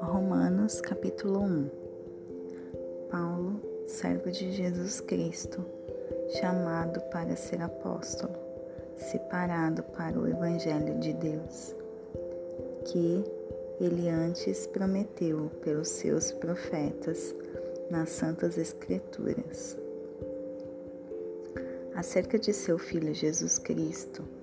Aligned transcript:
Romanos 0.00 0.80
capítulo 0.80 1.38
1 1.40 1.70
Paulo, 3.08 3.60
servo 3.86 4.28
de 4.32 4.50
Jesus 4.50 5.00
Cristo, 5.00 5.64
chamado 6.40 7.00
para 7.12 7.36
ser 7.36 7.62
apóstolo, 7.62 8.34
separado 8.96 9.84
para 9.84 10.18
o 10.18 10.26
Evangelho 10.26 10.98
de 10.98 11.12
Deus, 11.12 11.76
que 12.86 13.24
ele 13.80 14.08
antes 14.08 14.66
prometeu 14.66 15.48
pelos 15.62 15.90
seus 15.90 16.32
profetas 16.32 17.32
nas 17.88 18.08
Santas 18.08 18.58
Escrituras. 18.58 19.78
Acerca 21.94 22.36
de 22.36 22.52
seu 22.52 22.78
Filho 22.78 23.14
Jesus 23.14 23.58
Cristo, 23.58 24.39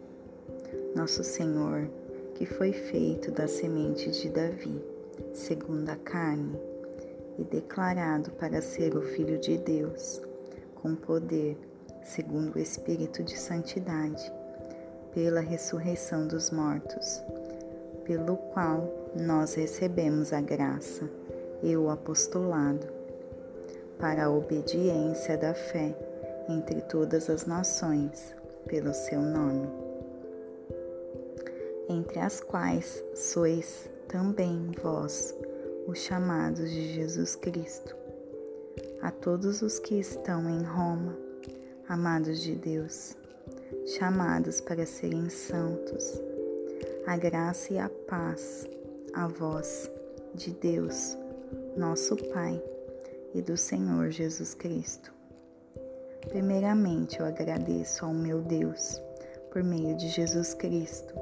nosso 0.98 1.23
Senhor, 1.23 1.88
que 2.34 2.44
foi 2.44 2.73
feito 2.73 3.31
da 3.31 3.48
semente 3.48 4.09
de 4.09 4.30
Davi, 4.30 4.84
segundo 5.31 5.88
a 5.89 5.95
carne, 5.95 6.59
e 7.38 7.44
declarado 7.44 8.31
para 8.31 8.63
ser 8.63 8.98
o 8.98 9.02
Filho 9.03 9.38
de 9.38 9.59
Deus, 9.59 10.20
com 10.73 10.95
poder, 10.95 11.55
segundo 12.03 12.55
o 12.55 12.59
Espírito 12.59 13.23
de 13.23 13.38
Santidade, 13.38 14.34
pela 15.13 15.39
ressurreição 15.39 16.27
dos 16.27 16.49
mortos, 16.49 17.22
pelo 18.03 18.36
qual 18.36 18.91
nós 19.16 19.53
recebemos 19.53 20.34
a 20.34 20.41
graça 20.41 21.08
e 21.61 21.77
o 21.77 21.91
apostolado 21.91 22.88
para 24.00 24.25
a 24.25 24.31
obediência 24.31 25.38
da 25.38 25.53
fé 25.53 25.95
entre 26.50 26.81
todas 26.81 27.30
as 27.30 27.45
nações, 27.45 28.34
pelo 28.66 28.94
seu 28.95 29.22
nome, 29.22 29.87
entre 31.90 32.20
as 32.20 32.40
quais 32.40 33.04
sois 33.16 33.90
também 34.08 34.72
vós, 34.81 35.36
os 35.88 36.00
chamados 36.00 36.70
de 36.70 36.94
Jesus 36.94 37.36
Cristo. 37.36 37.95
A 39.02 39.11
todos 39.11 39.61
os 39.61 39.80
que 39.80 39.95
estão 39.95 40.50
em 40.50 40.64
Roma, 40.64 41.17
amados 41.88 42.42
de 42.42 42.56
Deus, 42.56 43.16
chamados 43.86 44.59
para 44.61 44.86
serem 44.86 45.30
santos, 45.30 46.22
a 47.06 47.16
graça 47.16 47.73
e 47.73 47.80
a 47.80 47.89
paz 47.89 48.67
a 49.14 49.28
vós, 49.28 49.89
de 50.36 50.52
Deus, 50.52 51.17
nosso 51.76 52.16
Pai 52.31 52.61
e 53.33 53.42
do 53.42 53.58
Senhor 53.58 54.11
Jesus 54.11 54.54
Cristo. 54.54 55.11
Primeiramente, 56.30 57.20
eu 57.20 57.26
agradeço 57.26 58.06
ao 58.06 58.14
meu 58.14 58.42
Deus, 58.42 59.02
por 59.52 59.64
meio 59.64 59.95
de 59.95 60.08
Jesus 60.09 60.54
Cristo, 60.54 61.14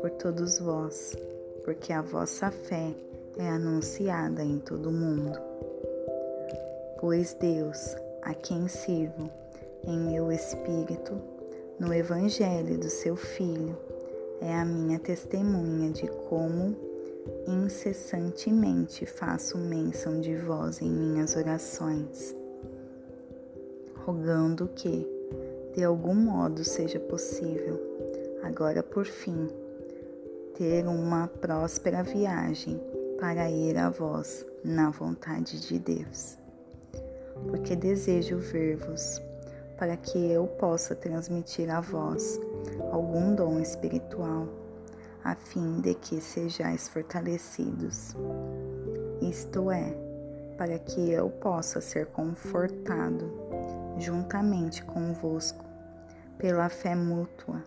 por 0.00 0.10
todos 0.10 0.58
vós, 0.58 1.16
porque 1.64 1.92
a 1.92 2.02
vossa 2.02 2.50
fé 2.50 2.94
é 3.36 3.48
anunciada 3.48 4.42
em 4.42 4.58
todo 4.58 4.88
o 4.88 4.92
mundo. 4.92 5.38
Pois 7.00 7.34
Deus, 7.34 7.96
a 8.22 8.32
quem 8.34 8.68
sirvo 8.68 9.30
em 9.84 9.98
meu 9.98 10.32
espírito, 10.32 11.12
no 11.78 11.92
Evangelho 11.92 12.78
do 12.78 12.88
seu 12.88 13.16
Filho, 13.16 13.76
é 14.40 14.54
a 14.54 14.64
minha 14.64 14.98
testemunha 14.98 15.90
de 15.90 16.06
como 16.28 16.76
incessantemente 17.46 19.04
faço 19.04 19.58
menção 19.58 20.20
de 20.20 20.34
vós 20.36 20.80
em 20.80 20.90
minhas 20.90 21.36
orações, 21.36 22.34
rogando 24.04 24.68
que, 24.74 25.06
de 25.74 25.84
algum 25.84 26.14
modo, 26.14 26.64
seja 26.64 26.98
possível, 26.98 27.80
agora 28.42 28.82
por 28.82 29.04
fim, 29.04 29.48
ter 30.56 30.86
uma 30.86 31.28
próspera 31.28 32.02
viagem 32.02 32.80
para 33.20 33.50
ir 33.50 33.76
a 33.76 33.90
vós 33.90 34.46
na 34.64 34.88
vontade 34.88 35.60
de 35.60 35.78
Deus. 35.78 36.38
Porque 37.48 37.76
desejo 37.76 38.38
ver-vos, 38.38 39.20
para 39.76 39.96
que 39.98 40.18
eu 40.32 40.46
possa 40.46 40.94
transmitir 40.94 41.70
a 41.70 41.82
vós 41.82 42.40
algum 42.90 43.34
dom 43.34 43.60
espiritual 43.60 44.48
a 45.22 45.34
fim 45.34 45.80
de 45.80 45.94
que 45.94 46.20
sejais 46.22 46.88
fortalecidos. 46.88 48.14
Isto 49.20 49.70
é, 49.70 49.94
para 50.56 50.78
que 50.78 51.10
eu 51.10 51.28
possa 51.28 51.82
ser 51.82 52.06
confortado 52.06 53.30
juntamente 53.98 54.82
convosco 54.84 55.64
pela 56.38 56.68
fé 56.70 56.94
mútua, 56.94 57.62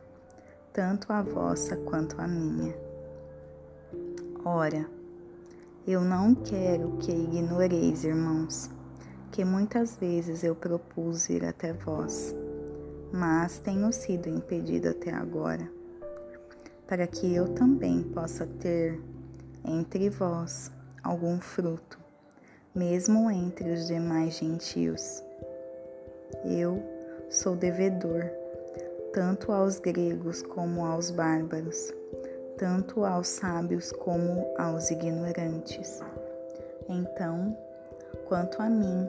tanto 0.79 1.11
a 1.11 1.21
vossa 1.21 1.75
quanto 1.75 2.21
a 2.21 2.25
minha. 2.25 2.73
Ora, 4.45 4.89
eu 5.85 5.99
não 5.99 6.33
quero 6.33 6.95
que 6.99 7.11
ignoreis, 7.11 8.05
irmãos, 8.05 8.71
que 9.29 9.43
muitas 9.43 9.97
vezes 9.97 10.41
eu 10.41 10.55
propus 10.55 11.27
ir 11.27 11.43
até 11.43 11.73
vós, 11.73 12.33
mas 13.11 13.59
tenho 13.59 13.91
sido 13.91 14.29
impedido 14.29 14.87
até 14.87 15.11
agora 15.11 15.69
para 16.87 17.05
que 17.05 17.35
eu 17.35 17.49
também 17.49 18.01
possa 18.01 18.47
ter 18.47 19.01
entre 19.65 20.09
vós 20.09 20.71
algum 21.03 21.41
fruto, 21.41 21.99
mesmo 22.73 23.29
entre 23.29 23.69
os 23.69 23.85
demais 23.85 24.35
gentios. 24.35 25.21
Eu 26.45 26.81
sou 27.29 27.57
devedor, 27.57 28.38
tanto 29.13 29.51
aos 29.51 29.79
gregos 29.79 30.41
como 30.41 30.85
aos 30.85 31.11
bárbaros, 31.11 31.93
tanto 32.57 33.05
aos 33.05 33.27
sábios 33.27 33.91
como 33.91 34.53
aos 34.57 34.91
ignorantes. 34.91 36.01
Então, 36.87 37.57
quanto 38.27 38.61
a 38.61 38.69
mim, 38.69 39.07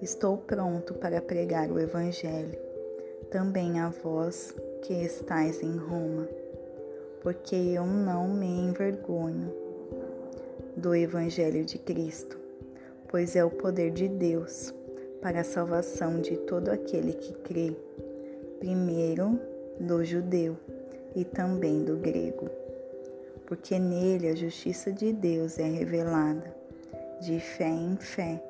estou 0.00 0.36
pronto 0.38 0.94
para 0.94 1.20
pregar 1.20 1.70
o 1.70 1.78
Evangelho, 1.78 2.58
também 3.30 3.80
a 3.80 3.88
vós 3.88 4.54
que 4.82 4.92
estais 4.92 5.62
em 5.62 5.76
Roma 5.76 6.28
porque 7.22 7.54
eu 7.54 7.86
não 7.86 8.26
me 8.28 8.46
envergonho 8.46 9.54
do 10.76 10.94
Evangelho 10.94 11.64
de 11.64 11.78
Cristo, 11.78 12.36
pois 13.08 13.36
é 13.36 13.44
o 13.44 13.50
poder 13.50 13.92
de 13.92 14.08
Deus 14.08 14.74
para 15.20 15.40
a 15.40 15.44
salvação 15.44 16.20
de 16.20 16.36
todo 16.36 16.68
aquele 16.68 17.12
que 17.12 17.32
crê, 17.34 17.76
primeiro 18.62 19.40
do 19.80 20.04
judeu 20.04 20.56
e 21.16 21.24
também 21.24 21.82
do 21.82 21.96
grego, 21.96 22.48
porque 23.44 23.76
nele 23.76 24.28
a 24.28 24.36
justiça 24.36 24.92
de 24.92 25.12
Deus 25.12 25.58
é 25.58 25.64
revelada, 25.64 26.54
de 27.20 27.40
fé 27.40 27.68
em 27.68 27.96
fé, 27.96 28.40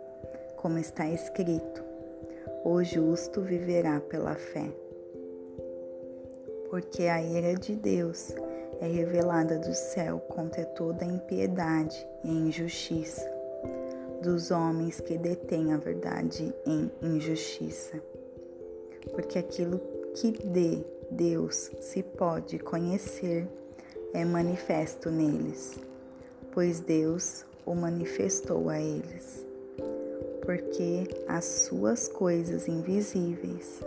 como 0.57 0.79
está 0.79 1.09
escrito: 1.09 1.83
o 2.63 2.85
justo 2.85 3.41
viverá 3.41 4.01
pela 4.01 4.35
fé. 4.35 4.71
Porque 6.69 7.05
a 7.05 7.23
ira 7.23 7.55
de 7.55 7.75
Deus 7.75 8.35
é 8.83 8.87
revelada 8.87 9.59
do 9.59 9.73
céu 9.73 10.19
contra 10.29 10.63
toda 10.67 11.07
impiedade 11.07 12.07
e 12.23 12.29
injustiça 12.31 13.27
dos 14.23 14.51
homens 14.51 15.01
que 15.01 15.17
detêm 15.17 15.73
a 15.73 15.79
verdade 15.79 16.55
em 16.67 16.91
injustiça. 17.03 17.99
Porque 19.11 19.39
aquilo 19.39 19.92
que 20.15 20.31
de 20.31 20.85
Deus 21.11 21.71
se 21.81 22.03
pode 22.03 22.59
conhecer 22.59 23.49
é 24.13 24.25
manifesto 24.25 25.11
neles, 25.11 25.79
pois 26.53 26.81
Deus 26.81 27.45
o 27.65 27.75
manifestou 27.75 28.69
a 28.69 28.79
eles. 28.79 29.47
Porque 30.45 31.09
as 31.27 31.45
suas 31.45 32.09
coisas 32.09 32.69
invisíveis, 32.69 33.81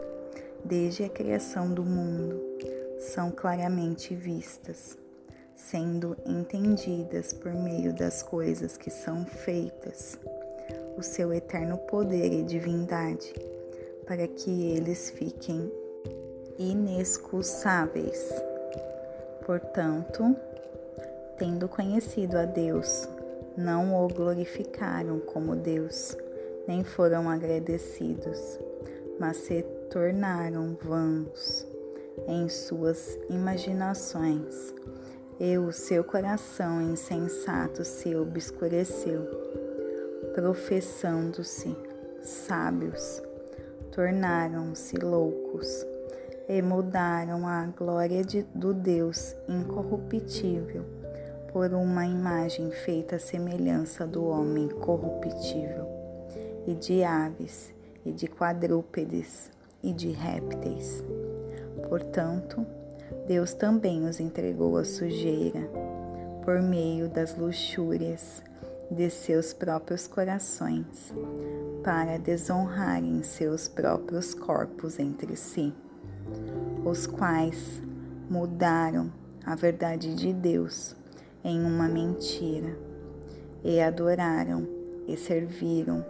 desde 0.63 1.03
a 1.03 1.09
criação 1.09 1.71
do 1.71 1.83
mundo, 1.83 2.41
são 2.99 3.29
claramente 3.29 4.15
vistas, 4.15 4.97
sendo 5.55 6.17
entendidas 6.25 7.33
por 7.33 7.53
meio 7.53 7.93
das 7.93 8.23
coisas 8.23 8.77
que 8.77 8.89
são 8.89 9.25
feitas, 9.25 10.17
o 10.97 11.03
seu 11.03 11.33
eterno 11.33 11.77
poder 11.77 12.31
e 12.31 12.41
divindade, 12.41 13.33
para 14.07 14.27
que 14.27 14.71
eles 14.71 15.11
fiquem 15.11 15.71
inexcusáveis. 16.57 18.31
Portanto, 19.45 20.35
tendo 21.37 21.67
conhecido 21.67 22.37
a 22.37 22.45
Deus, 22.45 23.07
não 23.57 24.03
o 24.03 24.07
glorificaram 24.07 25.19
como 25.19 25.55
Deus, 25.55 26.15
nem 26.67 26.83
foram 26.83 27.29
agradecidos, 27.29 28.59
mas 29.19 29.37
se 29.37 29.61
tornaram 29.89 30.77
vãos 30.81 31.67
em 32.27 32.49
suas 32.49 33.17
imaginações, 33.29 34.73
e 35.39 35.57
o 35.57 35.71
seu 35.71 36.03
coração 36.03 36.81
insensato 36.81 37.83
se 37.83 38.15
obscureceu, 38.15 39.21
professando-se 40.33 41.75
sábios, 42.21 43.21
tornaram-se 43.91 44.97
loucos 44.97 45.85
e 46.47 46.61
mudaram 46.61 47.47
a 47.47 47.65
glória 47.65 48.23
de, 48.23 48.43
do 48.53 48.73
Deus 48.73 49.35
incorruptível 49.47 50.85
por 51.55 51.73
uma 51.73 52.05
imagem 52.05 52.69
feita 52.69 53.15
à 53.15 53.19
semelhança 53.19 54.05
do 54.05 54.25
homem 54.25 54.67
corruptível, 54.67 55.87
e 56.67 56.73
de 56.73 57.01
aves, 57.01 57.73
e 58.05 58.11
de 58.11 58.27
quadrúpedes, 58.27 59.49
e 59.81 59.93
de 59.93 60.09
répteis. 60.09 61.01
Portanto, 61.87 62.65
Deus 63.25 63.53
também 63.53 64.03
os 64.03 64.19
entregou 64.19 64.75
à 64.75 64.83
sujeira, 64.83 65.61
por 66.43 66.61
meio 66.61 67.07
das 67.07 67.37
luxúrias 67.37 68.43
de 68.91 69.09
seus 69.09 69.53
próprios 69.53 70.07
corações, 70.07 71.13
para 71.83 72.17
desonrarem 72.17 73.23
seus 73.23 73.69
próprios 73.69 74.33
corpos 74.33 74.99
entre 74.99 75.37
si, 75.37 75.73
os 76.83 77.07
quais 77.07 77.81
mudaram 78.29 79.11
a 79.45 79.55
verdade 79.55 80.15
de 80.15 80.33
Deus 80.33 80.95
em 81.43 81.63
uma 81.63 81.87
mentira 81.87 82.77
e 83.63 83.79
adoraram 83.79 84.67
e 85.07 85.15
serviram 85.15 86.05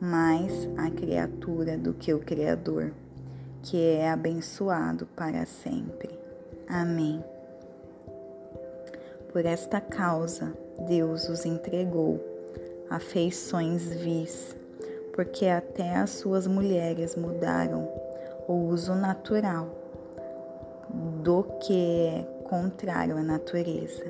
mais 0.00 0.68
a 0.76 0.90
criatura 0.90 1.76
do 1.76 1.92
que 1.92 2.12
o 2.14 2.20
Criador, 2.20 2.92
que 3.62 3.82
é 3.82 4.10
abençoado 4.10 5.06
para 5.16 5.44
sempre. 5.44 6.10
Amém. 6.68 7.22
Por 9.32 9.44
esta 9.44 9.80
causa, 9.80 10.54
Deus 10.86 11.28
os 11.28 11.44
entregou 11.44 12.24
a 12.88 12.98
feições 12.98 13.90
vis, 13.90 14.54
porque 15.14 15.46
até 15.46 15.96
as 15.96 16.10
suas 16.10 16.46
mulheres 16.46 17.16
mudaram 17.16 17.88
o 18.48 18.54
uso 18.54 18.94
natural 18.94 19.68
do 21.22 21.42
que 21.60 22.06
é 22.06 22.22
contrário 22.44 23.18
à 23.18 23.22
natureza. 23.22 24.06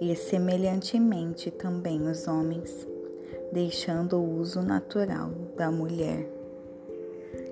E 0.00 0.14
semelhantemente 0.14 1.50
também 1.50 2.08
os 2.08 2.28
homens, 2.28 2.86
deixando 3.52 4.16
o 4.16 4.38
uso 4.38 4.62
natural 4.62 5.30
da 5.56 5.72
mulher, 5.72 6.24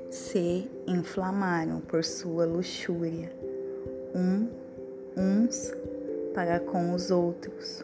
se 0.08 0.70
inflamaram 0.86 1.80
por 1.80 2.04
sua 2.04 2.46
luxúria, 2.46 3.30
um, 4.14 4.48
uns 5.16 5.72
para 6.32 6.60
com 6.60 6.94
os 6.94 7.10
outros, 7.10 7.82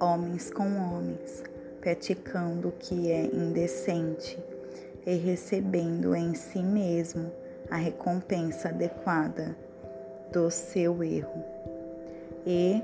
homens 0.00 0.48
com 0.48 0.62
homens, 0.62 1.42
praticando 1.80 2.68
o 2.68 2.72
que 2.72 3.10
é 3.10 3.26
indecente 3.26 4.38
e 5.06 5.14
recebendo 5.14 6.14
em 6.14 6.34
si 6.34 6.58
mesmo 6.58 7.30
a 7.70 7.76
recompensa 7.76 8.68
adequada 8.68 9.56
do 10.32 10.50
seu 10.50 11.02
erro. 11.02 11.44
E, 12.46 12.82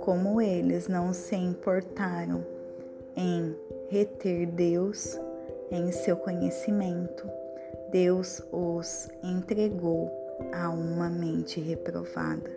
como 0.00 0.40
eles 0.40 0.88
não 0.88 1.12
se 1.12 1.34
importaram 1.34 2.44
em 3.16 3.54
reter 3.88 4.46
Deus 4.46 5.18
em 5.70 5.90
seu 5.92 6.16
conhecimento, 6.16 7.28
Deus 7.90 8.42
os 8.52 9.08
entregou 9.22 10.10
a 10.52 10.68
uma 10.68 11.08
mente 11.08 11.60
reprovada 11.60 12.50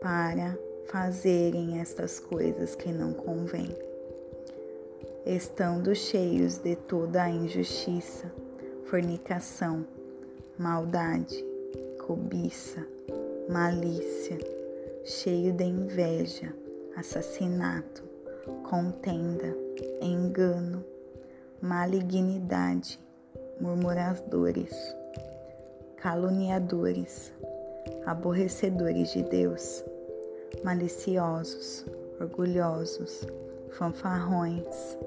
para 0.00 0.56
fazerem 0.86 1.80
estas 1.80 2.18
coisas 2.18 2.74
que 2.74 2.90
não 2.90 3.12
convêm, 3.12 3.76
estando 5.28 5.94
cheios 5.94 6.56
de 6.56 6.74
toda 6.74 7.22
a 7.22 7.30
injustiça, 7.30 8.32
fornicação, 8.86 9.86
maldade, 10.58 11.44
cobiça, 12.06 12.86
malícia, 13.48 14.38
cheio 15.04 15.52
de 15.52 15.64
inveja, 15.64 16.54
assassinato, 16.96 18.02
contenda, 18.70 19.54
engano, 20.00 20.82
malignidade, 21.60 22.98
murmuradores, 23.60 24.74
caluniadores, 25.98 27.32
aborrecedores 28.06 29.12
de 29.12 29.22
Deus 29.24 29.84
maliciosos, 30.64 31.84
orgulhosos, 32.20 33.26
fanfarrões, 33.70 34.98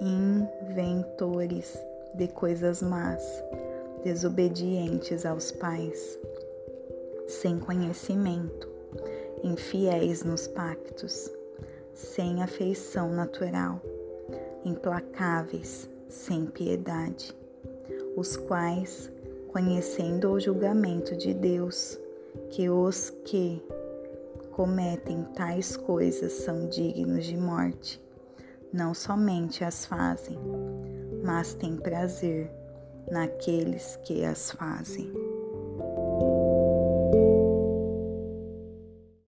inventores 0.00 1.78
de 2.14 2.28
coisas 2.28 2.82
más, 2.82 3.22
desobedientes 4.04 5.26
aos 5.26 5.50
pais, 5.50 6.18
sem 7.26 7.58
conhecimento, 7.58 8.68
infiéis 9.42 10.22
nos 10.24 10.46
pactos, 10.46 11.30
sem 11.92 12.42
afeição 12.42 13.10
natural, 13.10 13.80
implacáveis, 14.64 15.88
sem 16.08 16.46
piedade, 16.46 17.36
os 18.16 18.36
quais, 18.36 19.10
conhecendo 19.48 20.30
o 20.30 20.40
julgamento 20.40 21.16
de 21.16 21.34
Deus, 21.34 21.98
que 22.50 22.70
os 22.70 23.10
que 23.24 23.62
cometem 24.52 25.22
tais 25.34 25.76
coisas 25.76 26.32
são 26.32 26.66
dignos 26.68 27.24
de 27.24 27.36
morte. 27.36 28.07
Não 28.72 28.92
somente 28.92 29.64
as 29.64 29.86
fazem, 29.86 30.38
mas 31.24 31.54
têm 31.54 31.76
prazer 31.76 32.50
naqueles 33.10 33.96
que 34.04 34.24
as 34.24 34.50
fazem. 34.50 35.27